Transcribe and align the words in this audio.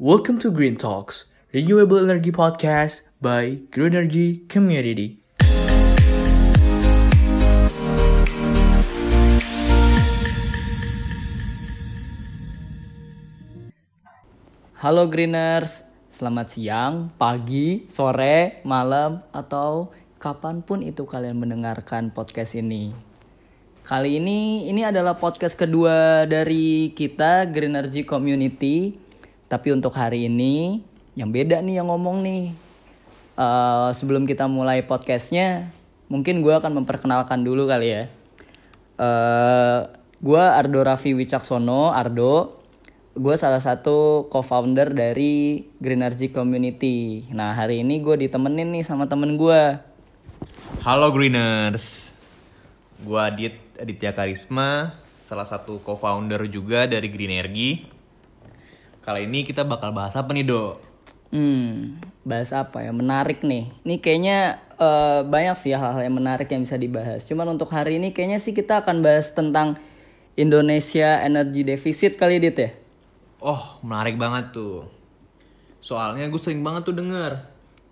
Welcome 0.00 0.40
to 0.40 0.48
Green 0.48 0.80
Talks, 0.80 1.28
renewable 1.52 2.00
energy 2.00 2.32
podcast 2.32 3.04
by 3.20 3.68
Green 3.68 3.92
Energy 3.92 4.48
Community. 4.48 5.20
Halo 14.80 15.04
Greeners, 15.12 15.84
selamat 16.08 16.46
siang, 16.48 17.12
pagi, 17.20 17.84
sore, 17.92 18.64
malam, 18.64 19.20
atau 19.36 19.92
kapan 20.16 20.64
pun 20.64 20.80
itu 20.80 21.04
kalian 21.04 21.36
mendengarkan 21.36 22.08
podcast 22.08 22.56
ini. 22.56 22.96
Kali 23.84 24.16
ini, 24.16 24.64
ini 24.64 24.80
adalah 24.80 25.20
podcast 25.20 25.60
kedua 25.60 26.24
dari 26.24 26.88
kita, 26.96 27.44
Green 27.52 27.76
Energy 27.76 28.08
Community. 28.08 29.09
Tapi 29.50 29.74
untuk 29.74 29.90
hari 29.98 30.30
ini, 30.30 30.78
yang 31.18 31.34
beda 31.34 31.58
nih 31.58 31.82
yang 31.82 31.90
ngomong 31.90 32.22
nih. 32.22 32.54
Eh, 33.34 33.88
sebelum 33.98 34.22
kita 34.22 34.46
mulai 34.46 34.86
podcastnya, 34.86 35.74
mungkin 36.06 36.38
gue 36.38 36.54
akan 36.54 36.78
memperkenalkan 36.78 37.42
dulu 37.42 37.66
kali 37.66 37.88
ya. 37.90 38.04
Eh, 38.94 39.78
gue 40.22 40.42
Ardo 40.44 40.86
Raffi 40.86 41.18
Wicaksono, 41.18 41.90
Ardo 41.90 42.62
gue 43.10 43.34
salah 43.34 43.58
satu 43.58 44.30
co-founder 44.30 44.94
dari 44.94 45.66
Green 45.82 45.98
Energy 45.98 46.30
Community. 46.30 47.26
Nah 47.34 47.50
hari 47.58 47.82
ini 47.82 47.98
gue 47.98 48.14
ditemenin 48.14 48.70
nih 48.70 48.86
sama 48.86 49.10
temen 49.10 49.34
gue. 49.34 49.82
Halo 50.80 51.10
Greeners, 51.12 52.14
gua 53.04 53.28
Adit 53.28 53.58
Aditya 53.76 54.16
Karisma, 54.16 54.96
salah 55.26 55.44
satu 55.44 55.82
co-founder 55.84 56.48
juga 56.48 56.88
dari 56.88 57.10
Green 57.12 57.34
Energy. 57.34 57.99
Kali 59.00 59.24
ini 59.24 59.48
kita 59.48 59.64
bakal 59.64 59.96
bahas 59.96 60.12
apa 60.12 60.28
nih 60.36 60.44
dok? 60.44 60.76
Hmm, 61.32 61.96
bahas 62.20 62.52
apa 62.52 62.84
ya? 62.84 62.92
Menarik 62.92 63.40
nih. 63.40 63.72
Ini 63.80 63.96
kayaknya 63.96 64.60
eh, 64.76 65.24
banyak 65.24 65.56
sih 65.56 65.72
hal-hal 65.72 66.04
yang 66.04 66.20
menarik 66.20 66.52
yang 66.52 66.68
bisa 66.68 66.76
dibahas. 66.76 67.24
Cuman 67.24 67.48
untuk 67.48 67.72
hari 67.72 67.96
ini 67.96 68.12
kayaknya 68.12 68.36
sih 68.36 68.52
kita 68.52 68.84
akan 68.84 69.00
bahas 69.00 69.32
tentang 69.32 69.80
Indonesia 70.36 71.24
Energy 71.24 71.64
Deficit 71.64 72.20
kali 72.20 72.44
Dit 72.44 72.60
ya. 72.60 72.70
Oh 73.40 73.80
menarik 73.80 74.20
banget 74.20 74.52
tuh. 74.52 74.84
Soalnya 75.80 76.28
gue 76.28 76.40
sering 76.40 76.60
banget 76.60 76.84
tuh 76.84 76.92
denger 76.92 77.40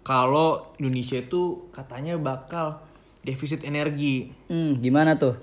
kalau 0.04 0.76
Indonesia 0.76 1.16
itu 1.16 1.72
katanya 1.72 2.20
bakal 2.20 2.84
defisit 3.24 3.64
energi. 3.64 4.28
Hmm, 4.52 4.76
gimana 4.76 5.16
tuh? 5.16 5.40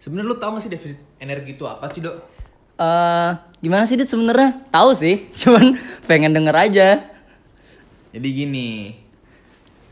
Sebenarnya 0.00 0.28
lu 0.32 0.36
tau 0.40 0.56
gak 0.56 0.64
sih 0.64 0.72
defisit 0.72 1.00
energi 1.20 1.60
itu 1.60 1.68
apa 1.68 1.92
sih 1.92 2.00
dok? 2.00 2.24
Eh, 2.76 3.30
gimana 3.64 3.88
sih 3.88 3.96
Dit 3.96 4.12
sebenarnya? 4.12 4.68
Tahu 4.68 4.90
sih, 4.92 5.28
cuman 5.40 5.80
pengen 6.04 6.36
denger 6.36 6.56
aja. 6.56 6.88
Jadi 8.12 8.28
gini, 8.32 8.92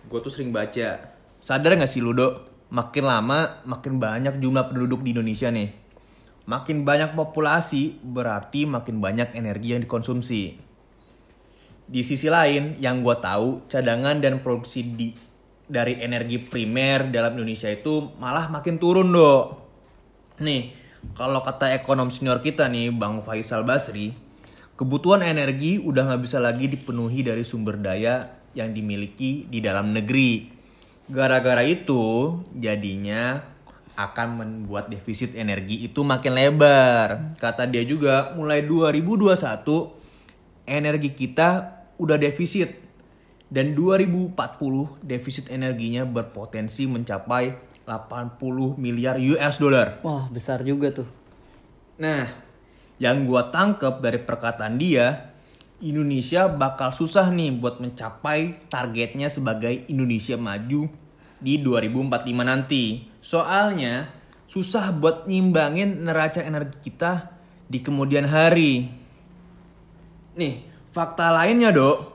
gue 0.08 0.18
tuh 0.20 0.32
sering 0.32 0.52
baca. 0.52 1.16
Sadar 1.40 1.76
gak 1.76 1.88
sih 1.88 2.04
lu 2.04 2.12
dok? 2.12 2.68
Makin 2.72 3.04
lama 3.04 3.60
makin 3.64 4.00
banyak 4.00 4.40
jumlah 4.40 4.72
penduduk 4.72 5.04
di 5.04 5.16
Indonesia 5.16 5.48
nih. 5.48 5.68
Makin 6.44 6.84
banyak 6.84 7.16
populasi 7.16 8.04
berarti 8.04 8.68
makin 8.68 9.00
banyak 9.00 9.32
energi 9.32 9.76
yang 9.76 9.80
dikonsumsi. 9.84 10.42
Di 11.84 12.00
sisi 12.00 12.28
lain, 12.32 12.80
yang 12.80 13.04
gue 13.04 13.16
tahu 13.16 13.68
cadangan 13.68 14.20
dan 14.20 14.40
produksi 14.40 14.84
di 14.84 15.12
dari 15.64 15.96
energi 16.00 16.36
primer 16.36 17.08
dalam 17.08 17.40
Indonesia 17.40 17.72
itu 17.72 18.12
malah 18.20 18.52
makin 18.52 18.76
turun 18.76 19.08
dok. 19.12 19.44
Nih, 20.44 20.83
kalau 21.12 21.44
kata 21.44 21.76
ekonom 21.76 22.08
senior 22.08 22.40
kita 22.40 22.72
nih, 22.72 22.88
Bang 22.88 23.20
Faisal 23.20 23.68
Basri, 23.68 24.16
kebutuhan 24.80 25.20
energi 25.20 25.76
udah 25.76 26.08
nggak 26.08 26.22
bisa 26.24 26.40
lagi 26.40 26.72
dipenuhi 26.72 27.20
dari 27.20 27.44
sumber 27.44 27.76
daya 27.76 28.32
yang 28.56 28.72
dimiliki 28.72 29.44
di 29.44 29.60
dalam 29.60 29.92
negeri. 29.92 30.48
Gara-gara 31.04 31.60
itu, 31.60 32.32
jadinya 32.56 33.52
akan 33.94 34.28
membuat 34.40 34.90
defisit 34.90 35.36
energi 35.36 35.86
itu 35.86 36.00
makin 36.02 36.34
lebar. 36.34 37.36
Kata 37.36 37.68
dia 37.68 37.84
juga, 37.84 38.32
mulai 38.34 38.64
2021 38.64 39.36
energi 40.64 41.12
kita 41.12 41.48
udah 42.00 42.18
defisit 42.18 42.80
dan 43.52 43.76
2040 43.76 44.34
defisit 45.04 45.46
energinya 45.52 46.02
berpotensi 46.02 46.90
mencapai 46.90 47.73
80 47.84 48.80
miliar 48.80 49.20
US 49.20 49.60
dollar. 49.60 50.00
Wah, 50.00 50.26
besar 50.32 50.64
juga 50.64 50.90
tuh. 50.90 51.08
Nah, 52.00 52.26
yang 52.98 53.28
gua 53.28 53.52
tangkep 53.52 54.00
dari 54.00 54.18
perkataan 54.24 54.80
dia, 54.80 55.32
Indonesia 55.84 56.48
bakal 56.48 56.96
susah 56.96 57.28
nih 57.28 57.52
buat 57.60 57.78
mencapai 57.78 58.68
targetnya 58.72 59.28
sebagai 59.28 59.84
Indonesia 59.92 60.40
maju 60.40 60.88
di 61.38 61.60
2045 61.60 62.40
nanti. 62.40 63.04
Soalnya 63.20 64.08
susah 64.48 64.94
buat 64.94 65.28
nyimbangin 65.28 66.06
neraca 66.06 66.40
energi 66.40 66.88
kita 66.88 67.34
di 67.68 67.82
kemudian 67.82 68.24
hari. 68.24 68.86
Nih, 70.38 70.54
fakta 70.94 71.34
lainnya 71.34 71.74
dok, 71.74 72.13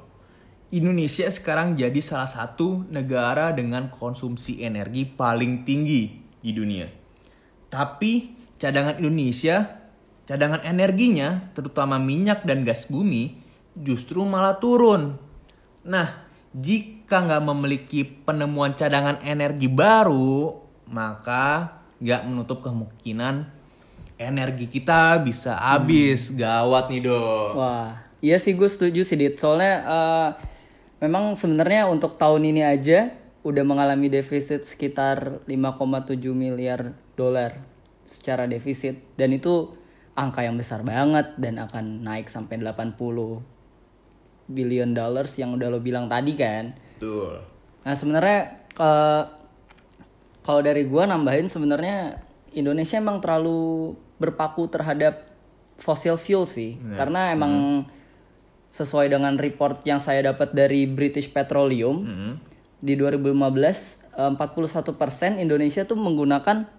Indonesia 0.70 1.26
sekarang 1.26 1.74
jadi 1.74 1.98
salah 1.98 2.30
satu 2.30 2.86
negara 2.94 3.50
dengan 3.50 3.90
konsumsi 3.90 4.62
energi 4.62 5.02
paling 5.02 5.66
tinggi 5.66 6.14
di 6.46 6.52
dunia. 6.54 6.86
Tapi 7.74 8.38
cadangan 8.62 9.02
Indonesia, 9.02 9.66
cadangan 10.30 10.62
energinya, 10.62 11.50
terutama 11.58 11.98
minyak 11.98 12.46
dan 12.46 12.62
gas 12.62 12.86
bumi, 12.86 13.42
justru 13.74 14.22
malah 14.22 14.62
turun. 14.62 15.18
Nah, 15.90 16.22
jika 16.54 17.18
nggak 17.26 17.44
memiliki 17.50 18.06
penemuan 18.06 18.78
cadangan 18.78 19.18
energi 19.26 19.66
baru, 19.66 20.54
maka 20.86 21.82
nggak 21.98 22.22
menutup 22.30 22.62
kemungkinan 22.62 23.50
energi 24.22 24.70
kita 24.70 25.18
bisa 25.18 25.58
habis. 25.58 26.30
Gawat 26.30 26.94
nih 26.94 27.10
dok. 27.10 27.58
Wah, 27.58 28.06
iya 28.22 28.38
sih 28.38 28.54
gue 28.54 28.70
setuju 28.70 29.02
sih 29.02 29.18
Dit. 29.18 29.42
Soalnya 29.42 29.74
eh, 29.82 30.30
memang 31.00 31.36
sebenarnya 31.36 31.88
untuk 31.88 32.20
tahun 32.20 32.48
ini 32.52 32.62
aja 32.64 33.12
udah 33.44 33.64
mengalami 33.64 34.12
defisit 34.12 34.68
sekitar 34.68 35.44
5,7 35.48 36.20
miliar 36.36 36.92
dolar 37.16 37.56
secara 38.04 38.46
defisit 38.46 39.00
dan 39.16 39.32
itu 39.32 39.72
angka 40.20 40.44
yang 40.44 40.60
besar 40.60 40.84
banget 40.84 41.40
dan 41.40 41.56
akan 41.64 42.04
naik 42.04 42.28
sampai 42.28 42.60
80 42.60 42.96
billion 44.52 44.92
dollars 44.92 45.32
yang 45.40 45.56
udah 45.56 45.72
lo 45.72 45.80
bilang 45.80 46.12
tadi 46.12 46.36
kan. 46.36 46.76
Betul. 47.00 47.40
Nah 47.86 47.96
sebenarnya 47.96 48.40
eh, 48.76 49.24
kalau 50.44 50.62
dari 50.66 50.84
gua 50.90 51.08
nambahin 51.08 51.48
sebenarnya 51.48 52.20
Indonesia 52.52 53.00
emang 53.00 53.22
terlalu 53.24 53.94
berpaku 54.20 54.68
terhadap 54.68 55.32
fossil 55.80 56.20
fuel 56.20 56.44
sih 56.44 56.76
karena 57.00 57.32
emang 57.32 57.88
sesuai 58.70 59.10
dengan 59.10 59.36
report 59.36 59.82
yang 59.86 59.98
saya 59.98 60.30
dapat 60.34 60.54
dari 60.54 60.86
British 60.86 61.30
Petroleum 61.30 62.06
di 62.80 62.94
2015 62.96 63.36
eh, 64.16 64.32
41% 64.34 65.42
Indonesia 65.42 65.84
tuh 65.84 65.98
menggunakan 66.00 66.70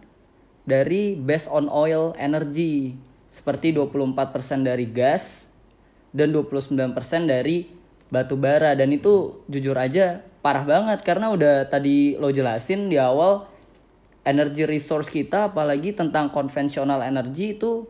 dari 0.64 1.18
based 1.18 1.50
on 1.50 1.66
oil 1.66 2.14
energy 2.16 2.94
seperti 3.30 3.74
24% 3.74 4.66
dari 4.66 4.86
gas 4.90 5.50
dan 6.10 6.34
29% 6.34 6.94
dari 7.26 7.70
batu 8.10 8.34
bara. 8.34 8.74
Dan 8.74 8.90
itu 8.94 9.42
jujur 9.46 9.74
aja 9.78 10.22
parah 10.42 10.66
banget 10.66 11.02
karena 11.06 11.30
udah 11.30 11.68
tadi 11.68 12.16
lo 12.16 12.32
jelasin 12.32 12.90
di 12.90 12.96
awal 12.96 13.46
energy 14.24 14.64
resource 14.64 15.08
kita 15.08 15.52
apalagi 15.52 15.92
tentang 15.92 16.32
konvensional 16.32 17.00
energi 17.04 17.56
itu 17.56 17.88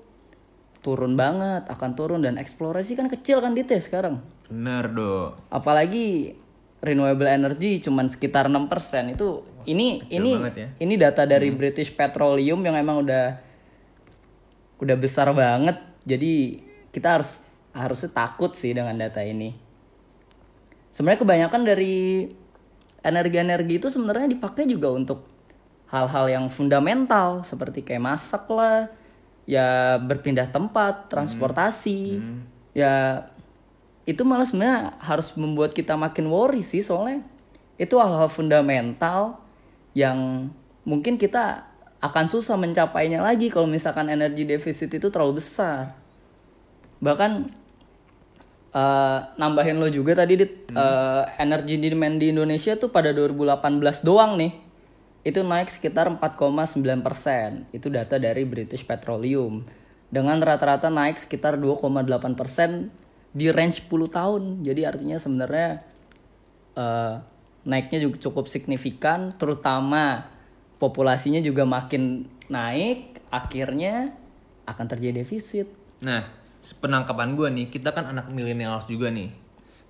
turun 0.80 1.14
banget 1.14 1.68
akan 1.68 1.90
turun 1.92 2.20
dan 2.24 2.40
eksplorasi 2.40 2.96
kan 2.96 3.06
kecil 3.06 3.44
kan 3.44 3.52
Dit 3.52 3.68
ya 3.68 3.80
sekarang 3.80 4.24
Bener 4.48 4.88
dok. 4.88 5.36
apalagi 5.52 6.34
renewable 6.80 7.28
energy 7.28 7.84
cuman 7.84 8.08
sekitar 8.08 8.48
6% 8.48 9.12
itu 9.12 9.44
ini 9.68 10.00
ini 10.08 10.32
banget 10.40 10.56
ya. 10.56 10.68
ini 10.80 10.94
data 10.96 11.28
dari 11.28 11.52
British 11.52 11.92
Petroleum 11.92 12.64
yang 12.64 12.76
emang 12.80 13.04
udah 13.04 13.36
udah 14.80 14.96
besar 14.96 15.28
banget 15.36 15.76
jadi 16.08 16.64
kita 16.88 17.20
harus 17.20 17.44
harusnya 17.76 18.10
takut 18.10 18.56
sih 18.56 18.72
dengan 18.72 18.96
data 18.96 19.20
ini 19.20 19.52
sebenarnya 20.90 21.20
kebanyakan 21.20 21.62
dari 21.68 22.26
energi-energi 23.04 23.74
itu 23.76 23.88
sebenarnya 23.92 24.32
dipakai 24.32 24.64
juga 24.64 24.88
untuk 24.90 25.28
hal-hal 25.92 26.26
yang 26.32 26.46
fundamental 26.48 27.44
seperti 27.44 27.84
kayak 27.84 28.02
masak 28.02 28.48
lah 28.48 28.88
ya 29.50 29.98
berpindah 29.98 30.46
tempat 30.46 31.10
transportasi. 31.10 32.22
Ya 32.70 33.26
itu 34.06 34.22
malah 34.22 34.46
sebenarnya 34.46 34.94
harus 35.02 35.34
membuat 35.34 35.74
kita 35.74 35.98
makin 35.98 36.30
worry 36.30 36.62
sih 36.62 36.82
soalnya 36.82 37.26
itu 37.74 37.98
hal-hal 37.98 38.30
fundamental 38.30 39.42
yang 39.98 40.48
mungkin 40.86 41.18
kita 41.18 41.66
akan 42.00 42.26
susah 42.30 42.56
mencapainya 42.56 43.20
lagi 43.20 43.52
kalau 43.52 43.66
misalkan 43.66 44.08
energi 44.08 44.46
defisit 44.46 44.88
itu 44.94 45.10
terlalu 45.12 45.42
besar. 45.42 45.98
Bahkan 47.02 47.50
eh, 48.72 49.18
nambahin 49.36 49.76
lo 49.82 49.90
juga 49.90 50.16
tadi 50.16 50.38
dit 50.38 50.70
eh, 50.70 51.22
energy 51.42 51.76
demand 51.76 52.16
di 52.22 52.32
Indonesia 52.32 52.78
tuh 52.78 52.88
pada 52.88 53.10
2018 53.12 54.06
doang 54.06 54.38
nih 54.38 54.69
itu 55.20 55.40
naik 55.44 55.68
sekitar 55.68 56.08
4,9 56.08 56.80
persen 57.04 57.68
itu 57.76 57.92
data 57.92 58.16
dari 58.16 58.46
British 58.48 58.86
Petroleum 58.86 59.64
dengan 60.08 60.40
rata-rata 60.40 60.88
naik 60.88 61.20
sekitar 61.20 61.60
2,8 61.60 62.34
persen 62.34 62.88
di 63.30 63.52
range 63.52 63.84
10 63.86 64.16
tahun 64.16 64.42
jadi 64.64 64.90
artinya 64.90 65.20
sebenarnya 65.20 65.84
eh, 66.74 67.14
naiknya 67.68 67.98
juga 68.00 68.16
cukup 68.18 68.48
signifikan 68.48 69.28
terutama 69.36 70.26
populasinya 70.80 71.44
juga 71.44 71.68
makin 71.68 72.26
naik 72.48 73.20
akhirnya 73.28 74.16
akan 74.64 74.86
terjadi 74.88 75.22
defisit 75.22 75.80
Nah, 76.00 76.24
penangkapan 76.80 77.36
gue 77.36 77.48
nih, 77.52 77.66
kita 77.68 77.92
kan 77.92 78.08
anak 78.08 78.32
milenial 78.32 78.80
juga 78.88 79.12
nih. 79.12 79.28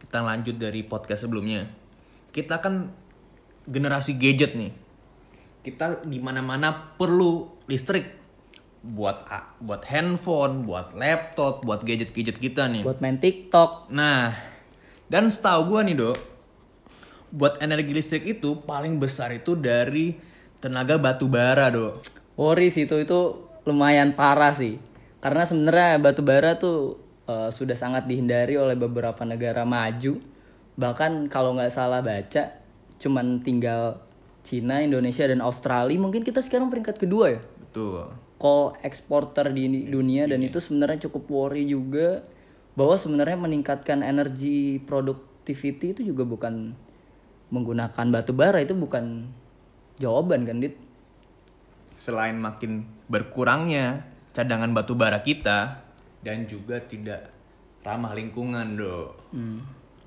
Kita 0.03 0.23
lanjut 0.23 0.59
dari 0.59 0.83
podcast 0.83 1.27
sebelumnya. 1.27 1.71
Kita 2.35 2.59
kan 2.59 2.91
generasi 3.71 4.19
gadget 4.19 4.59
nih. 4.59 4.75
Kita 5.61 6.03
di 6.09 6.17
mana-mana 6.17 6.73
perlu 6.73 7.61
listrik 7.69 8.21
buat 8.81 9.29
buat 9.61 9.85
handphone, 9.85 10.65
buat 10.65 10.97
laptop, 10.97 11.61
buat 11.69 11.85
gadget-gadget 11.85 12.41
kita 12.41 12.65
nih. 12.73 12.81
buat 12.81 13.05
main 13.05 13.21
TikTok 13.21 13.93
Nah, 13.93 14.33
dan 15.13 15.29
setahu 15.29 15.77
gue 15.77 15.81
nih 15.93 15.97
dok, 16.01 16.17
buat 17.29 17.61
energi 17.61 17.93
listrik 17.93 18.25
itu 18.25 18.65
paling 18.65 18.97
besar 18.97 19.37
itu 19.37 19.53
dari 19.53 20.17
tenaga 20.65 20.97
batu 20.97 21.29
bara 21.29 21.69
dok. 21.69 22.01
Worries 22.41 22.81
itu 22.81 22.97
itu 23.05 23.21
lumayan 23.69 24.17
parah 24.17 24.57
sih. 24.57 24.81
Karena 25.21 25.45
sebenarnya 25.45 26.01
batu 26.01 26.25
bara 26.25 26.57
tuh 26.57 26.97
eh, 27.29 27.53
sudah 27.53 27.77
sangat 27.77 28.09
dihindari 28.09 28.57
oleh 28.57 28.81
beberapa 28.81 29.21
negara 29.29 29.69
maju. 29.69 30.17
Bahkan 30.81 31.29
kalau 31.29 31.53
nggak 31.53 31.69
salah 31.69 32.01
baca, 32.01 32.57
cuman 32.97 33.45
tinggal 33.45 34.01
Cina, 34.43 34.81
Indonesia 34.81 35.25
dan 35.29 35.45
Australia. 35.45 36.01
Mungkin 36.01 36.25
kita 36.25 36.41
sekarang 36.41 36.73
peringkat 36.73 36.97
kedua 36.97 37.39
ya. 37.39 37.41
Betul. 37.41 38.11
Coal 38.41 38.77
exporter 38.81 39.53
di 39.53 39.85
dunia 39.89 40.25
dan 40.25 40.41
itu 40.41 40.59
sebenarnya 40.59 41.09
cukup 41.09 41.29
worry 41.29 41.69
juga 41.69 42.25
bahwa 42.73 42.97
sebenarnya 42.97 43.37
meningkatkan 43.37 44.01
energi 44.01 44.81
productivity 44.81 45.93
itu 45.93 46.03
juga 46.15 46.25
bukan 46.25 46.73
menggunakan 47.51 48.07
batu 48.09 48.33
bara 48.33 48.63
itu 48.63 48.73
bukan 48.73 49.27
jawaban 49.99 50.47
kan 50.47 50.63
dit 50.63 50.73
selain 52.01 52.39
makin 52.41 52.89
berkurangnya 53.13 54.09
cadangan 54.33 54.73
batu 54.73 54.97
bara 54.97 55.21
kita 55.21 55.85
dan 56.25 56.49
juga 56.49 56.81
tidak 56.81 57.29
ramah 57.85 58.17
lingkungan 58.17 58.77
dok. 58.77 59.37
Hmm, 59.37 59.61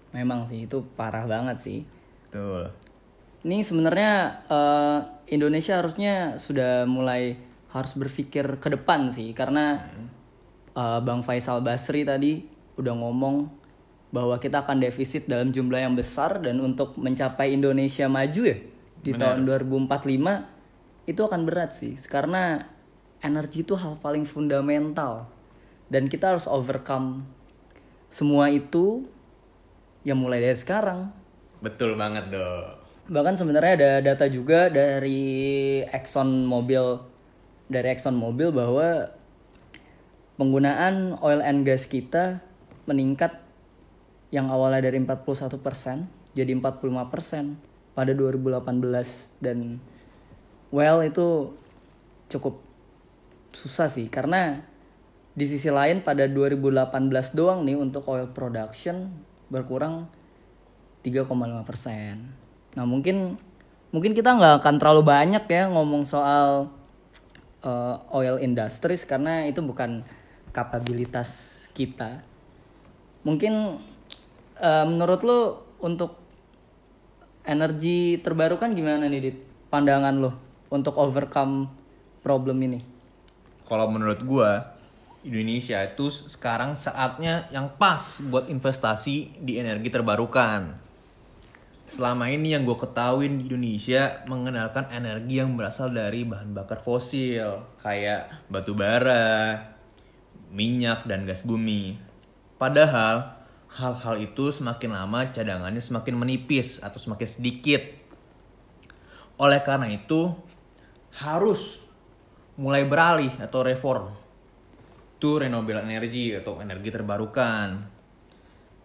memang 0.09 0.49
sih 0.49 0.65
itu 0.65 0.81
parah 0.97 1.29
banget 1.29 1.57
sih. 1.61 1.79
Betul. 2.25 2.73
Ini 3.43 3.59
sebenarnya 3.59 4.43
eh, 4.47 4.99
Indonesia 5.35 5.79
harusnya 5.79 6.39
sudah 6.39 6.87
mulai 6.87 7.35
harus 7.73 7.93
berpikir 7.97 8.61
ke 8.61 8.69
depan 8.71 9.11
sih 9.11 9.35
karena 9.35 9.83
eh, 10.75 10.99
Bang 11.03 11.21
Faisal 11.27 11.59
Basri 11.59 12.07
tadi 12.07 12.43
udah 12.79 12.93
ngomong 12.95 13.63
bahwa 14.13 14.37
kita 14.37 14.61
akan 14.61 14.77
defisit 14.77 15.25
dalam 15.25 15.49
jumlah 15.49 15.81
yang 15.81 15.97
besar 15.97 16.37
dan 16.37 16.61
untuk 16.61 16.93
mencapai 17.01 17.57
Indonesia 17.57 18.05
maju 18.05 18.41
ya 18.45 18.57
di 19.03 19.11
tahun 19.11 19.43
2045 19.43 21.09
itu 21.09 21.21
akan 21.25 21.41
berat 21.43 21.75
sih. 21.75 21.97
Karena 22.07 22.63
energi 23.19 23.67
itu 23.67 23.75
hal 23.75 23.99
paling 23.99 24.23
fundamental. 24.23 25.27
Dan 25.91 26.07
kita 26.07 26.35
harus 26.35 26.47
overcome 26.47 27.27
semua 28.07 28.47
itu 28.53 29.03
yang 30.07 30.21
mulai 30.21 30.39
dari 30.39 30.55
sekarang. 30.55 31.11
Betul 31.59 31.99
banget 31.99 32.31
dok. 32.31 32.82
Bahkan 33.11 33.35
sebenarnya 33.35 33.73
ada 33.75 33.91
data 34.13 34.25
juga 34.31 34.71
dari 34.71 35.81
Exxon 35.83 36.47
Mobil 36.47 36.99
dari 37.67 37.87
Exxon 37.91 38.15
Mobil 38.15 38.55
bahwa 38.55 39.11
penggunaan 40.39 41.19
oil 41.19 41.43
and 41.43 41.67
gas 41.67 41.87
kita 41.87 42.39
meningkat 42.87 43.43
yang 44.31 44.47
awalnya 44.47 44.87
dari 44.87 45.03
41% 45.03 45.59
jadi 46.33 46.51
45% 46.57 47.93
pada 47.93 48.11
2018 48.15 49.43
dan 49.43 49.77
well 50.73 51.03
itu 51.05 51.53
cukup 52.31 52.57
susah 53.53 53.85
sih 53.85 54.09
karena 54.09 54.65
di 55.33 55.45
sisi 55.45 55.69
lain 55.69 56.01
pada 56.01 56.25
2018 56.29 57.37
doang 57.37 57.65
nih 57.65 57.77
untuk 57.77 58.05
oil 58.09 58.29
production 58.33 59.09
berkurang 59.49 60.09
3,5 61.05 61.29
persen. 61.67 62.42
Nah 62.73 62.85
mungkin 62.85 63.37
mungkin 63.93 64.17
kita 64.17 64.33
nggak 64.33 64.65
akan 64.65 64.75
terlalu 64.81 65.01
banyak 65.05 65.45
ya 65.45 65.69
ngomong 65.69 66.03
soal 66.05 66.73
uh, 67.61 67.95
oil 68.13 68.41
industries 68.41 69.05
karena 69.05 69.45
itu 69.45 69.61
bukan 69.61 70.01
kapabilitas 70.53 71.65
kita. 71.73 72.21
Mungkin 73.25 73.79
uh, 74.59 74.85
menurut 74.85 75.21
lo 75.25 75.39
untuk 75.81 76.19
energi 77.43 78.19
terbarukan 78.19 78.73
gimana 78.73 79.07
nih 79.09 79.21
Dit? 79.29 79.37
Pandangan 79.69 80.15
lo 80.21 80.31
untuk 80.69 80.97
overcome 81.01 81.65
problem 82.21 82.61
ini? 82.61 82.79
Kalau 83.65 83.89
menurut 83.89 84.21
gua 84.21 84.73
Indonesia 85.23 85.79
itu 85.87 86.11
sekarang 86.11 86.75
saatnya 86.75 87.47
yang 87.49 87.71
pas 87.79 88.19
buat 88.27 88.51
investasi 88.51 89.39
di 89.39 89.55
energi 89.55 89.87
terbarukan. 89.87 90.82
Selama 91.83 92.31
ini 92.31 92.55
yang 92.55 92.63
gue 92.63 92.79
ketahuin 92.79 93.43
di 93.43 93.51
Indonesia 93.51 94.23
mengenalkan 94.31 94.87
energi 94.87 95.43
yang 95.43 95.59
berasal 95.59 95.91
dari 95.91 96.23
bahan 96.23 96.55
bakar 96.55 96.79
fosil 96.79 97.75
kayak 97.83 98.47
batu 98.47 98.71
bara, 98.71 99.59
minyak 100.47 101.03
dan 101.03 101.27
gas 101.27 101.43
bumi. 101.43 101.99
Padahal 102.55 103.35
hal-hal 103.67 104.15
itu 104.21 104.53
semakin 104.53 104.95
lama 104.95 105.27
cadangannya 105.35 105.83
semakin 105.83 106.15
menipis 106.15 106.79
atau 106.79 107.01
semakin 107.01 107.27
sedikit. 107.27 107.83
Oleh 109.35 109.59
karena 109.59 109.91
itu 109.91 110.31
harus 111.19 111.83
mulai 112.55 112.87
beralih 112.87 113.33
atau 113.43 113.65
reform 113.65 114.13
to 115.17 115.41
renewable 115.41 115.83
energy 115.83 116.31
atau 116.31 116.63
energi 116.63 116.95
terbarukan. 116.95 117.91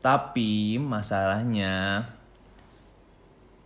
Tapi 0.03 0.83
masalahnya 0.83 2.07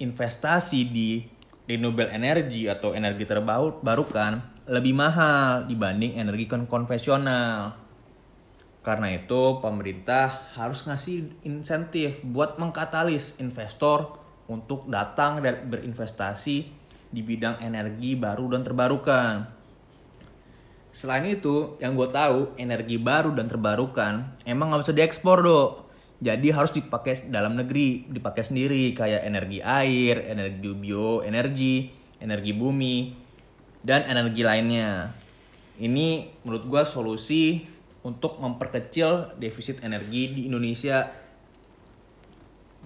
investasi 0.03 0.91
di 0.91 1.23
renewable 1.71 2.11
energy 2.11 2.67
atau 2.67 2.91
energi 2.93 3.23
terbarukan 3.23 4.43
lebih 4.67 4.95
mahal 4.99 5.71
dibanding 5.71 6.19
energi 6.19 6.51
kon- 6.51 6.67
konvensional. 6.67 7.79
Karena 8.83 9.15
itu 9.15 9.63
pemerintah 9.63 10.51
harus 10.59 10.83
ngasih 10.83 11.47
insentif 11.47 12.19
buat 12.27 12.59
mengkatalis 12.59 13.39
investor 13.39 14.19
untuk 14.51 14.91
datang 14.91 15.39
dan 15.39 15.71
berinvestasi 15.71 16.57
di 17.13 17.21
bidang 17.23 17.63
energi 17.63 18.19
baru 18.19 18.51
dan 18.51 18.67
terbarukan. 18.67 19.47
Selain 20.93 21.25
itu, 21.25 21.79
yang 21.81 21.97
gue 21.97 22.11
tahu 22.11 22.53
energi 22.61 23.01
baru 23.01 23.33
dan 23.33 23.49
terbarukan 23.49 24.29
emang 24.45 24.75
nggak 24.75 24.83
bisa 24.85 24.93
diekspor 24.93 25.41
dok. 25.41 25.82
Jadi 26.23 26.55
harus 26.55 26.71
dipakai 26.71 27.26
dalam 27.35 27.59
negeri, 27.59 28.07
dipakai 28.07 28.47
sendiri 28.47 28.95
kayak 28.95 29.26
energi 29.26 29.59
air, 29.59 30.23
energi 30.31 30.71
bioenergi, 30.71 31.76
energi 32.23 32.52
bumi, 32.55 32.97
dan 33.83 34.07
energi 34.07 34.47
lainnya. 34.47 35.11
Ini 35.83 36.38
menurut 36.47 36.71
gue 36.71 36.83
solusi 36.87 37.67
untuk 38.07 38.38
memperkecil 38.38 39.35
defisit 39.35 39.83
energi 39.83 40.31
di 40.31 40.41
Indonesia 40.47 41.11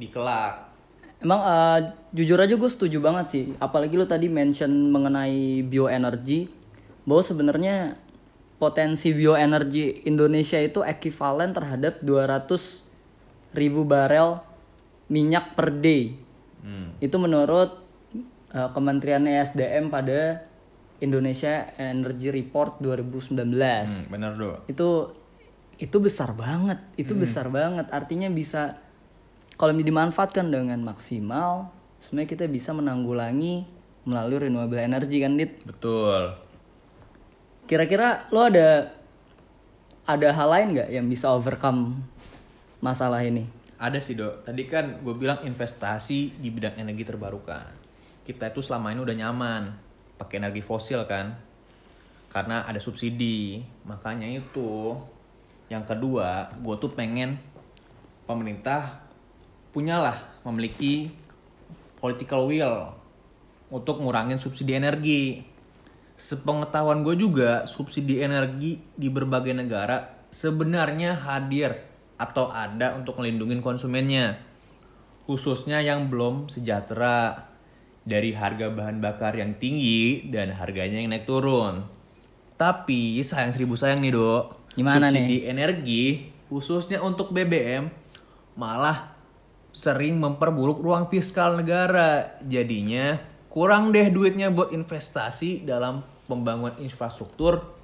di 0.01 0.09
kelak. 0.09 0.73
Emang 1.21 1.41
eh, 1.45 1.81
jujur 2.17 2.41
aja 2.41 2.57
gue 2.57 2.71
setuju 2.73 3.05
banget 3.05 3.27
sih. 3.29 3.45
Apalagi 3.61 4.01
lo 4.01 4.09
tadi 4.09 4.33
mention 4.33 4.73
mengenai 4.89 5.61
bioenergi, 5.61 6.49
bahwa 7.05 7.21
sebenarnya 7.21 8.01
potensi 8.57 9.13
bioenergi 9.13 10.09
Indonesia 10.09 10.57
itu 10.57 10.81
ekivalen 10.81 11.53
terhadap 11.53 12.01
200 12.01 12.86
ribu 13.57 13.83
barel 13.83 14.39
minyak 15.09 15.57
per 15.57 15.73
day. 15.73 16.13
Itu 16.99 17.17
menurut 17.17 17.79
eh, 18.53 18.69
Kementerian 18.71 19.25
ESDM 19.25 19.89
pada 19.89 20.45
Indonesia 20.99 21.73
Energy 21.77 22.33
Report 22.33 22.81
2019 22.81 23.37
Hmm, 23.37 24.09
bener 24.09 24.33
dok. 24.33 24.57
itu 24.65 24.89
itu 25.77 25.97
besar 26.01 26.33
banget 26.33 26.81
itu 26.97 27.13
besar 27.13 27.53
banget 27.53 27.85
artinya 27.93 28.33
bisa 28.33 28.81
kalau 29.61 29.77
dimanfaatkan 29.77 30.49
dengan 30.49 30.81
maksimal 30.81 31.69
sebenarnya 32.01 32.29
kita 32.33 32.45
bisa 32.49 32.73
menanggulangi 32.73 33.69
melalui 34.09 34.49
renewable 34.49 34.81
energy 34.81 35.21
kan 35.21 35.37
dit 35.37 35.53
Betul. 35.69 36.33
kira-kira 37.69 38.25
lo 38.33 38.49
ada 38.49 38.97
ada 40.09 40.29
hal 40.33 40.49
lain 40.49 40.67
nggak 40.81 40.89
yang 40.89 41.07
bisa 41.07 41.29
overcome 41.29 42.01
masalah 42.87 43.27
ini? 43.27 43.43
Ada 43.83 43.99
sih 43.99 44.15
dok. 44.15 44.47
Tadi 44.47 44.63
kan 44.71 45.03
gue 45.03 45.15
bilang 45.19 45.43
investasi 45.43 46.39
di 46.39 46.49
bidang 46.55 46.79
energi 46.79 47.03
terbarukan. 47.03 47.75
Kita 48.23 48.55
itu 48.55 48.63
selama 48.63 48.95
ini 48.95 49.03
udah 49.03 49.17
nyaman 49.19 49.63
pakai 50.17 50.39
energi 50.39 50.63
fosil 50.63 51.03
kan, 51.11 51.35
karena 52.31 52.63
ada 52.63 52.79
subsidi. 52.79 53.67
Makanya 53.83 54.31
itu. 54.31 54.95
Yang 55.67 55.85
kedua, 55.91 56.55
gue 56.63 56.75
tuh 56.79 56.95
pengen 56.95 57.43
pemerintah 58.23 59.03
punyalah 59.75 60.39
memiliki 60.47 61.11
political 61.99 62.47
will 62.47 62.95
untuk 63.75 63.99
ngurangin 63.99 64.39
subsidi 64.39 64.79
energi. 64.79 65.43
Sepengetahuan 66.15 67.03
gue 67.03 67.19
juga, 67.19 67.67
subsidi 67.67 68.23
energi 68.23 68.79
di 68.95 69.11
berbagai 69.11 69.53
negara 69.53 70.17
sebenarnya 70.31 71.19
hadir 71.19 71.96
atau 72.17 72.49
ada 72.53 72.97
untuk 72.97 73.21
melindungi 73.21 73.61
konsumennya. 73.61 74.41
Khususnya 75.29 75.83
yang 75.83 76.09
belum 76.09 76.49
sejahtera 76.49 77.49
dari 78.07 78.31
harga 78.31 78.71
bahan 78.71 79.03
bakar 79.03 79.35
yang 79.35 79.59
tinggi 79.59 80.31
dan 80.31 80.55
harganya 80.55 81.03
yang 81.03 81.11
naik 81.11 81.27
turun. 81.27 81.83
Tapi 82.57 83.21
sayang 83.21 83.53
seribu 83.53 83.77
sayang 83.77 84.01
nih 84.01 84.15
dok, 84.15 84.73
Gimana 84.79 85.11
subsidi 85.11 85.45
energi 85.45 86.33
khususnya 86.47 87.03
untuk 87.03 87.35
BBM 87.35 87.91
malah 88.55 89.13
sering 89.75 90.17
memperburuk 90.17 90.81
ruang 90.81 91.11
fiskal 91.13 91.61
negara. 91.61 92.41
Jadinya 92.47 93.21
kurang 93.53 93.93
deh 93.93 94.09
duitnya 94.09 94.49
buat 94.49 94.73
investasi 94.73 95.67
dalam 95.67 96.01
pembangunan 96.25 96.79
infrastruktur 96.81 97.76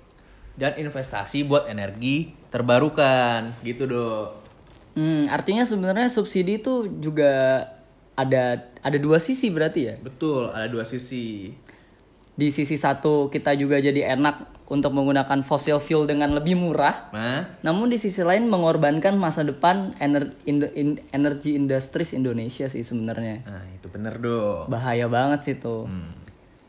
dan 0.55 0.77
investasi 0.77 1.45
buat 1.45 1.69
energi 1.69 2.33
terbarukan 2.53 3.53
gitu 3.65 3.89
dok. 3.89 4.27
Hmm, 4.93 5.25
artinya 5.33 5.65
sebenarnya 5.65 6.13
subsidi 6.13 6.61
itu 6.61 6.85
juga 7.01 7.65
ada 8.13 8.61
ada 8.85 8.99
dua 9.01 9.17
sisi 9.17 9.49
berarti 9.49 9.81
ya. 9.89 9.95
Betul, 9.97 10.53
ada 10.53 10.69
dua 10.69 10.85
sisi. 10.85 11.49
Di 12.33 12.49
sisi 12.53 12.77
satu 12.77 13.29
kita 13.29 13.57
juga 13.57 13.81
jadi 13.81 14.13
enak 14.17 14.65
untuk 14.73 14.93
menggunakan 14.97 15.45
fossil 15.45 15.77
fuel 15.81 16.09
dengan 16.09 16.33
lebih 16.33 16.57
murah. 16.57 17.13
Nah, 17.13 17.45
Namun 17.61 17.93
di 17.93 18.01
sisi 18.01 18.25
lain 18.25 18.49
mengorbankan 18.49 19.17
masa 19.21 19.45
depan 19.45 19.93
ener, 20.01 20.33
indo- 20.49 20.73
in- 20.73 21.01
energy 21.13 21.57
industries 21.57 22.17
Indonesia 22.17 22.69
sih 22.69 22.81
sebenarnya. 22.81 23.45
nah 23.45 23.65
itu 23.69 23.89
bener 23.93 24.17
dok. 24.17 24.69
Bahaya 24.73 25.09
banget 25.09 25.41
sih 25.45 25.57
tuh. 25.57 25.89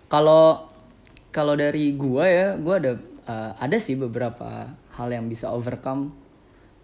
Kalau 0.08 0.68
kalau 1.32 1.56
dari 1.56 1.96
gua 1.96 2.28
ya, 2.28 2.48
gua 2.60 2.76
ada 2.80 2.94
uh, 3.28 3.52
ada 3.58 3.78
sih 3.80 3.96
beberapa 3.96 4.72
hal 4.96 5.10
yang 5.12 5.28
bisa 5.28 5.50
overcome. 5.52 6.14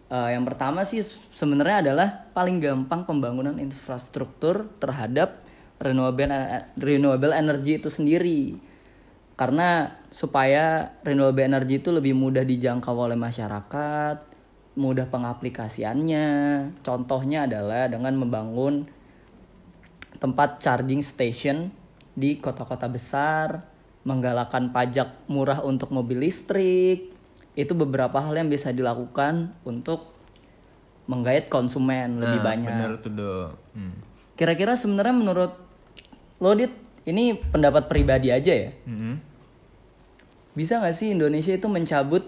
Uh, 0.10 0.34
yang 0.34 0.42
pertama 0.42 0.82
sih 0.82 1.06
sebenarnya 1.38 1.86
adalah 1.86 2.08
paling 2.34 2.58
gampang 2.58 3.06
pembangunan 3.06 3.62
infrastruktur 3.62 4.66
terhadap 4.82 5.46
renewable 5.78 6.34
renewable 6.76 7.34
energy 7.34 7.78
itu 7.78 7.94
sendiri. 7.94 8.58
Karena 9.40 9.96
supaya 10.12 10.98
renewable 11.06 11.46
energy 11.46 11.80
itu 11.80 11.96
lebih 11.96 12.12
mudah 12.12 12.44
dijangkau 12.44 12.92
oleh 12.92 13.16
masyarakat, 13.16 14.18
mudah 14.76 15.08
pengaplikasiannya. 15.08 16.28
Contohnya 16.84 17.48
adalah 17.48 17.88
dengan 17.88 18.20
membangun 18.20 18.84
tempat 20.20 20.60
charging 20.60 21.00
station 21.00 21.72
di 22.12 22.36
kota-kota 22.36 22.92
besar, 22.92 23.69
menggalakkan 24.10 24.74
pajak 24.74 25.30
murah 25.30 25.62
untuk 25.62 25.94
mobil 25.94 26.26
listrik. 26.26 27.14
Itu 27.54 27.78
beberapa 27.78 28.18
hal 28.18 28.34
yang 28.34 28.50
bisa 28.50 28.74
dilakukan 28.74 29.54
untuk 29.62 30.10
menggait 31.06 31.46
konsumen 31.50 32.18
lebih 32.18 32.42
Nah, 32.42 32.46
banyak. 32.46 32.74
Bener 32.74 32.94
tuh 33.02 33.12
dok. 33.14 33.50
Hmm. 33.78 33.94
Kira-kira 34.34 34.74
sebenarnya 34.74 35.14
menurut 35.14 35.54
lo 36.42 36.52
Dit, 36.58 36.74
ini 37.06 37.38
pendapat 37.38 37.86
pribadi 37.86 38.34
aja 38.34 38.54
ya. 38.54 38.72
Mhm. 38.86 39.14
Bisa 40.54 40.82
nggak 40.82 40.96
sih 40.96 41.14
Indonesia 41.14 41.54
itu 41.54 41.68
mencabut 41.70 42.24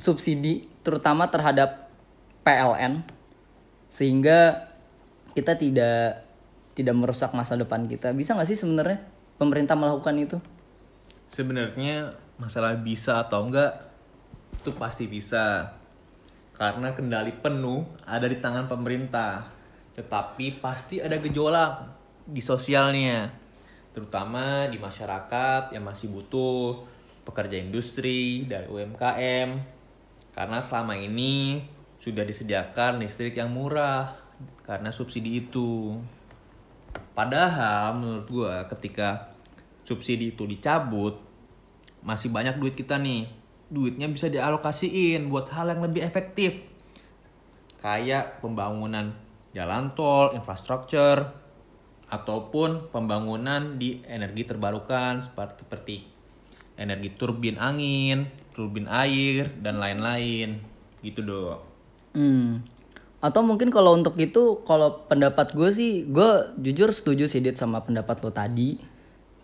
subsidi 0.00 0.68
terutama 0.80 1.28
terhadap 1.28 1.92
PLN 2.42 3.04
sehingga 3.92 4.72
kita 5.36 5.54
tidak 5.60 6.24
tidak 6.72 6.94
merusak 6.96 7.30
masa 7.36 7.54
depan 7.54 7.84
kita. 7.84 8.16
Bisa 8.16 8.32
nggak 8.32 8.48
sih 8.48 8.58
sebenarnya 8.58 9.11
pemerintah 9.42 9.74
melakukan 9.74 10.14
itu? 10.22 10.38
Sebenarnya 11.26 12.14
masalah 12.38 12.78
bisa 12.78 13.26
atau 13.26 13.50
enggak 13.50 13.90
itu 14.62 14.70
pasti 14.78 15.10
bisa. 15.10 15.74
Karena 16.54 16.94
kendali 16.94 17.34
penuh 17.34 17.82
ada 18.06 18.30
di 18.30 18.38
tangan 18.38 18.70
pemerintah. 18.70 19.50
Tetapi 19.98 20.62
pasti 20.62 21.02
ada 21.02 21.18
gejolak 21.18 21.90
di 22.22 22.38
sosialnya. 22.38 23.34
Terutama 23.90 24.70
di 24.70 24.78
masyarakat 24.78 25.74
yang 25.74 25.82
masih 25.82 26.14
butuh 26.14 26.86
pekerja 27.26 27.58
industri 27.58 28.46
dari 28.46 28.70
UMKM. 28.70 29.48
Karena 30.32 30.58
selama 30.62 30.94
ini 30.94 31.66
sudah 31.98 32.22
disediakan 32.22 33.02
listrik 33.02 33.36
yang 33.36 33.50
murah 33.50 34.14
karena 34.62 34.94
subsidi 34.94 35.42
itu. 35.44 35.98
Padahal 37.12 37.96
menurut 38.00 38.26
gua 38.28 38.64
ketika 38.72 39.32
subsidi 39.84 40.32
itu 40.32 40.48
dicabut 40.48 41.20
masih 42.02 42.32
banyak 42.32 42.58
duit 42.58 42.74
kita 42.74 42.96
nih. 42.98 43.28
Duitnya 43.72 44.08
bisa 44.08 44.28
dialokasiin 44.28 45.32
buat 45.32 45.48
hal 45.52 45.72
yang 45.72 45.80
lebih 45.80 46.04
efektif. 46.04 46.60
Kayak 47.80 48.40
pembangunan 48.44 49.16
jalan 49.56 49.92
tol, 49.96 50.36
infrastruktur 50.36 51.32
ataupun 52.12 52.92
pembangunan 52.92 53.80
di 53.80 54.04
energi 54.04 54.44
terbarukan 54.44 55.24
seperti 55.24 56.04
energi 56.76 57.16
turbin 57.16 57.56
angin, 57.56 58.28
turbin 58.52 58.84
air 58.88 59.48
dan 59.60 59.80
lain-lain. 59.80 60.60
Gitu, 61.00 61.24
Dok. 61.24 61.58
Hmm. 62.12 62.60
Atau 63.22 63.46
mungkin 63.46 63.70
kalau 63.70 63.94
untuk 63.94 64.18
itu, 64.18 64.66
kalau 64.66 65.06
pendapat 65.06 65.54
gue 65.54 65.70
sih, 65.70 65.92
gue 66.10 66.58
jujur 66.58 66.90
setuju 66.90 67.30
sih 67.30 67.38
Dit 67.38 67.54
sama 67.54 67.78
pendapat 67.86 68.18
lo 68.18 68.34
tadi. 68.34 68.82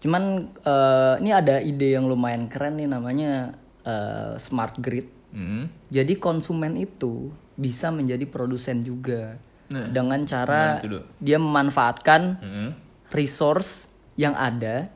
Cuman 0.03 0.51
eh, 0.67 1.15
ini 1.23 1.31
ada 1.31 1.63
ide 1.63 1.95
yang 1.95 2.11
lumayan 2.11 2.51
keren 2.51 2.75
nih 2.83 2.91
namanya 2.91 3.55
eh, 3.87 4.35
smart 4.37 4.75
grid. 4.83 5.07
Hmm. 5.31 5.71
Jadi 5.95 6.19
konsumen 6.19 6.75
itu 6.75 7.31
bisa 7.55 7.95
menjadi 7.95 8.27
produsen 8.27 8.83
juga 8.83 9.39
Nah, 9.69 9.85
dengan 9.93 10.25
cara 10.25 10.81
dia 11.21 11.37
memanfaatkan 11.37 12.41
Hmm. 12.41 12.71
resource 13.13 13.93
yang 14.17 14.33
ada 14.33 14.89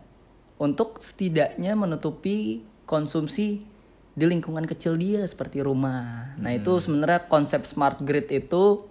untuk 0.57 0.97
setidaknya 0.97 1.77
menutupi 1.77 2.65
konsumsi 2.89 3.69
di 4.13 4.25
lingkungan 4.29 4.69
kecil 4.69 5.01
dia 5.01 5.25
seperti 5.25 5.65
rumah. 5.65 6.37
Nah, 6.37 6.53
itu 6.53 6.77
sebenarnya 6.77 7.25
konsep 7.33 7.65
smart 7.65 8.05
grid 8.05 8.29
itu 8.29 8.85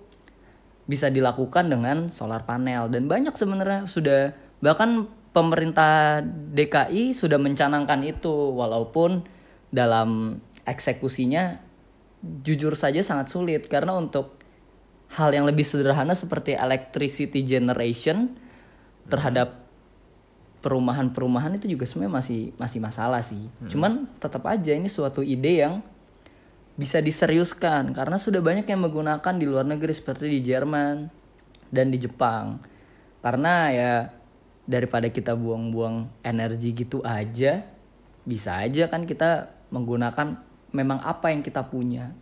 bisa 0.90 1.14
dilakukan 1.14 1.70
dengan 1.70 2.10
solar 2.10 2.42
panel. 2.42 2.90
Dan 2.90 3.06
banyak 3.06 3.38
sebenarnya 3.38 3.86
sudah 3.86 4.34
bahkan 4.66 5.06
pemerintah 5.30 6.26
DKI 6.26 7.14
sudah 7.14 7.38
mencanangkan 7.38 8.02
itu. 8.02 8.58
Walaupun 8.58 9.22
dalam 9.70 10.42
eksekusinya 10.66 11.62
jujur 12.42 12.74
saja 12.74 13.06
sangat 13.06 13.30
sulit. 13.30 13.70
Karena 13.70 13.94
untuk 13.94 14.42
hal 15.14 15.30
yang 15.38 15.46
lebih 15.46 15.62
sederhana 15.62 16.18
seperti 16.18 16.58
electricity 16.58 17.46
generation 17.46 18.34
terhadap 19.06 19.61
perumahan-perumahan 20.62 21.58
itu 21.58 21.74
juga 21.74 21.90
sebenarnya 21.90 22.14
masih 22.22 22.42
masih 22.56 22.80
masalah 22.80 23.22
sih. 23.26 23.50
Cuman 23.66 24.06
tetap 24.22 24.46
aja 24.46 24.72
ini 24.78 24.86
suatu 24.86 25.26
ide 25.26 25.66
yang 25.66 25.82
bisa 26.78 27.02
diseriuskan 27.02 27.92
karena 27.92 28.16
sudah 28.16 28.40
banyak 28.40 28.70
yang 28.70 28.82
menggunakan 28.82 29.34
di 29.36 29.46
luar 29.50 29.66
negeri 29.68 29.92
seperti 29.92 30.30
di 30.30 30.40
Jerman 30.46 31.10
dan 31.74 31.90
di 31.90 31.98
Jepang. 31.98 32.62
Karena 33.26 33.74
ya 33.74 33.94
daripada 34.70 35.10
kita 35.10 35.34
buang-buang 35.34 36.10
energi 36.22 36.74
gitu 36.78 37.02
aja, 37.02 37.66
bisa 38.24 38.62
aja 38.62 38.86
kan 38.86 39.10
kita 39.10 39.50
menggunakan 39.74 40.38
memang 40.72 41.02
apa 41.02 41.34
yang 41.34 41.42
kita 41.42 41.66
punya. 41.66 42.14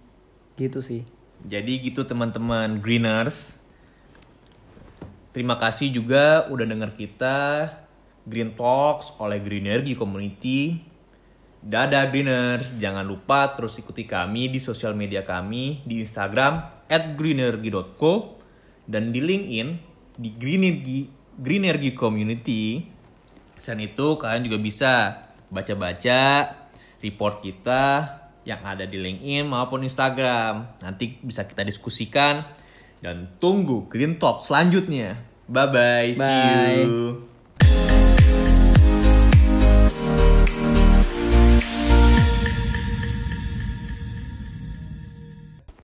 Gitu 0.55 0.79
sih. 0.79 1.03
Jadi 1.43 1.91
gitu 1.91 2.07
teman-teman 2.07 2.79
Greeners. 2.79 3.59
Terima 5.31 5.55
kasih 5.55 5.91
juga 5.93 6.47
udah 6.51 6.65
denger 6.67 6.91
kita 6.99 7.37
Green 8.29 8.53
Talks 8.53 9.17
oleh 9.17 9.41
Green 9.41 9.65
Energy 9.65 9.97
Community. 9.97 10.77
Dadah 11.59 12.07
Greeners, 12.07 12.77
jangan 12.79 13.03
lupa 13.03 13.51
terus 13.57 13.75
ikuti 13.75 14.07
kami 14.07 14.47
di 14.47 14.63
sosial 14.63 14.95
media 14.95 15.27
kami 15.27 15.83
di 15.83 15.99
Instagram 15.99 16.87
@greenergy.co 16.87 18.39
dan 18.87 19.11
di 19.11 19.19
LinkedIn 19.19 19.67
di 20.15 20.29
Green 20.39 20.63
Energy, 20.63 20.99
Green 21.35 21.63
Energy 21.67 21.91
Community. 21.91 22.79
Selain 23.59 23.91
itu 23.91 24.15
kalian 24.15 24.47
juga 24.47 24.57
bisa 24.61 24.91
baca-baca 25.51 26.19
report 27.03 27.43
kita 27.43 27.83
yang 28.47 28.63
ada 28.63 28.87
di 28.87 28.95
LinkedIn 28.95 29.43
maupun 29.51 29.83
Instagram. 29.83 30.79
Nanti 30.79 31.19
bisa 31.19 31.43
kita 31.43 31.67
diskusikan 31.67 32.47
dan 33.03 33.35
tunggu 33.35 33.91
Green 33.91 34.15
Talk 34.15 34.47
selanjutnya. 34.47 35.19
Bye 35.49 35.67
bye, 35.67 36.09
see 36.15 36.87
you. 36.87 37.28